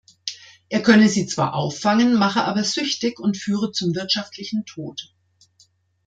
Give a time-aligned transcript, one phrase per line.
[0.69, 5.13] Er könne sie zwar auffangen, mache aber süchtig und führe zum wirtschaftlichen Tod.